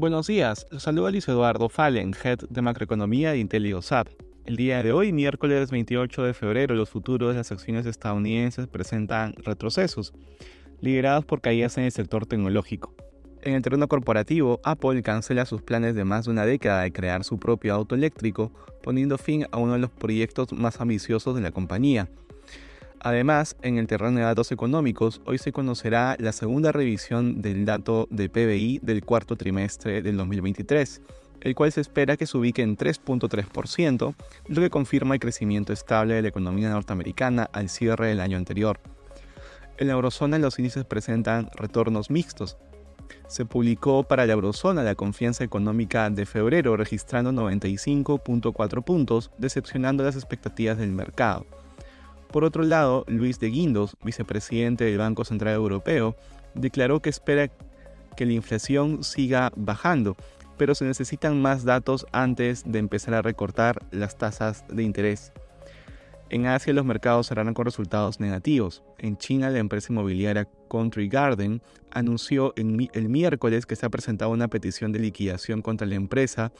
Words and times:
Buenos 0.00 0.28
días, 0.28 0.66
los 0.70 0.84
saluda 0.84 1.10
Luis 1.10 1.28
Eduardo 1.28 1.68
Fallen, 1.68 2.14
Head 2.14 2.38
de 2.48 2.62
Macroeconomía 2.62 3.32
de 3.32 3.38
IntelioSAP. 3.38 4.08
El 4.46 4.56
día 4.56 4.82
de 4.82 4.92
hoy, 4.92 5.12
miércoles 5.12 5.70
28 5.70 6.22
de 6.22 6.32
febrero, 6.32 6.74
los 6.74 6.88
futuros 6.88 7.32
de 7.32 7.36
las 7.36 7.52
acciones 7.52 7.84
estadounidenses 7.84 8.66
presentan 8.66 9.34
retrocesos, 9.44 10.14
liderados 10.80 11.26
por 11.26 11.42
caídas 11.42 11.76
en 11.76 11.84
el 11.84 11.92
sector 11.92 12.24
tecnológico. 12.24 12.94
En 13.42 13.52
el 13.52 13.60
terreno 13.60 13.88
corporativo, 13.88 14.58
Apple 14.64 15.02
cancela 15.02 15.44
sus 15.44 15.60
planes 15.60 15.94
de 15.94 16.04
más 16.04 16.24
de 16.24 16.30
una 16.30 16.46
década 16.46 16.80
de 16.80 16.92
crear 16.92 17.22
su 17.22 17.38
propio 17.38 17.74
auto 17.74 17.94
eléctrico, 17.94 18.52
poniendo 18.82 19.18
fin 19.18 19.48
a 19.52 19.58
uno 19.58 19.74
de 19.74 19.80
los 19.80 19.90
proyectos 19.90 20.50
más 20.54 20.80
ambiciosos 20.80 21.34
de 21.34 21.42
la 21.42 21.50
compañía. 21.50 22.08
Además, 23.02 23.56
en 23.62 23.78
el 23.78 23.86
terreno 23.86 24.18
de 24.18 24.24
datos 24.24 24.52
económicos, 24.52 25.22
hoy 25.24 25.38
se 25.38 25.52
conocerá 25.52 26.16
la 26.18 26.32
segunda 26.32 26.70
revisión 26.70 27.40
del 27.40 27.64
dato 27.64 28.06
de 28.10 28.28
PBI 28.28 28.80
del 28.82 29.02
cuarto 29.06 29.36
trimestre 29.36 30.02
del 30.02 30.18
2023, 30.18 31.00
el 31.40 31.54
cual 31.54 31.72
se 31.72 31.80
espera 31.80 32.18
que 32.18 32.26
se 32.26 32.36
ubique 32.36 32.60
en 32.60 32.76
3.3%, 32.76 34.14
lo 34.48 34.60
que 34.60 34.68
confirma 34.68 35.14
el 35.14 35.20
crecimiento 35.20 35.72
estable 35.72 36.12
de 36.12 36.20
la 36.20 36.28
economía 36.28 36.68
norteamericana 36.68 37.48
al 37.54 37.70
cierre 37.70 38.08
del 38.08 38.20
año 38.20 38.36
anterior. 38.36 38.78
En 39.78 39.86
la 39.86 39.94
eurozona 39.94 40.38
los 40.38 40.58
índices 40.58 40.84
presentan 40.84 41.48
retornos 41.56 42.10
mixtos. 42.10 42.58
Se 43.28 43.46
publicó 43.46 44.02
para 44.02 44.26
la 44.26 44.34
eurozona 44.34 44.82
la 44.82 44.94
confianza 44.94 45.42
económica 45.42 46.10
de 46.10 46.26
febrero 46.26 46.76
registrando 46.76 47.32
95.4 47.32 48.84
puntos, 48.84 49.30
decepcionando 49.38 50.04
las 50.04 50.16
expectativas 50.16 50.76
del 50.76 50.92
mercado. 50.92 51.46
Por 52.30 52.44
otro 52.44 52.62
lado, 52.62 53.04
Luis 53.08 53.40
de 53.40 53.48
Guindos, 53.48 53.96
vicepresidente 54.04 54.84
del 54.84 54.98
Banco 54.98 55.24
Central 55.24 55.54
Europeo, 55.54 56.16
declaró 56.54 57.00
que 57.00 57.10
espera 57.10 57.50
que 58.16 58.24
la 58.26 58.32
inflación 58.32 59.02
siga 59.02 59.52
bajando, 59.56 60.16
pero 60.56 60.74
se 60.76 60.84
necesitan 60.84 61.42
más 61.42 61.64
datos 61.64 62.06
antes 62.12 62.62
de 62.64 62.78
empezar 62.78 63.14
a 63.14 63.22
recortar 63.22 63.82
las 63.90 64.16
tasas 64.16 64.64
de 64.68 64.84
interés. 64.84 65.32
En 66.28 66.46
Asia 66.46 66.72
los 66.72 66.84
mercados 66.84 67.26
cerraron 67.26 67.54
con 67.54 67.64
resultados 67.64 68.20
negativos. 68.20 68.84
En 68.98 69.16
China 69.16 69.50
la 69.50 69.58
empresa 69.58 69.92
inmobiliaria 69.92 70.46
Country 70.70 71.08
Garden 71.08 71.60
anunció 71.90 72.52
el 72.54 73.08
miércoles 73.08 73.66
que 73.66 73.74
se 73.74 73.86
ha 73.86 73.90
presentado 73.90 74.30
una 74.30 74.46
petición 74.46 74.92
de 74.92 75.00
liquidación 75.00 75.62
contra 75.62 75.88
la 75.88 75.96
empresa 75.96 76.52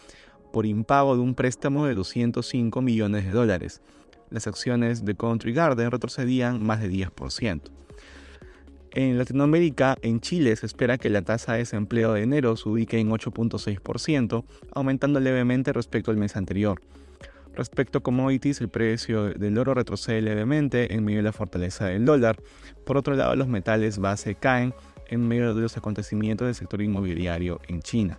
por 0.52 0.66
impago 0.66 1.14
de 1.14 1.22
un 1.22 1.36
préstamo 1.36 1.86
de 1.86 1.94
205 1.94 2.82
millones 2.82 3.24
de 3.24 3.30
dólares 3.30 3.80
las 4.30 4.46
acciones 4.46 5.04
de 5.04 5.14
Country 5.14 5.52
Garden 5.52 5.90
retrocedían 5.90 6.64
más 6.64 6.80
de 6.80 6.90
10%. 6.90 7.60
En 8.92 9.18
Latinoamérica, 9.18 9.96
en 10.02 10.20
Chile 10.20 10.56
se 10.56 10.66
espera 10.66 10.98
que 10.98 11.10
la 11.10 11.22
tasa 11.22 11.52
de 11.52 11.58
desempleo 11.58 12.14
de 12.14 12.22
enero 12.22 12.56
se 12.56 12.68
ubique 12.68 12.98
en 12.98 13.10
8.6%, 13.10 14.44
aumentando 14.74 15.20
levemente 15.20 15.72
respecto 15.72 16.10
al 16.10 16.16
mes 16.16 16.34
anterior. 16.34 16.80
Respecto 17.54 17.98
a 17.98 18.02
commodities, 18.02 18.60
el 18.60 18.68
precio 18.68 19.30
del 19.30 19.58
oro 19.58 19.74
retrocede 19.74 20.22
levemente 20.22 20.92
en 20.94 21.04
medio 21.04 21.18
de 21.18 21.24
la 21.24 21.32
fortaleza 21.32 21.86
del 21.86 22.04
dólar. 22.04 22.40
Por 22.84 22.96
otro 22.96 23.14
lado, 23.14 23.36
los 23.36 23.46
metales 23.46 23.98
base 23.98 24.34
caen 24.34 24.74
en 25.08 25.26
medio 25.26 25.54
de 25.54 25.62
los 25.62 25.76
acontecimientos 25.76 26.46
del 26.46 26.54
sector 26.54 26.82
inmobiliario 26.82 27.60
en 27.68 27.82
China. 27.82 28.18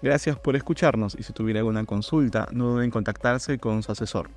Gracias 0.00 0.38
por 0.38 0.54
escucharnos 0.54 1.16
y 1.18 1.24
si 1.24 1.32
tuviera 1.32 1.58
alguna 1.58 1.84
consulta, 1.84 2.48
no 2.52 2.70
duden 2.70 2.84
en 2.84 2.90
contactarse 2.92 3.58
con 3.58 3.82
su 3.82 3.90
asesor. 3.90 4.30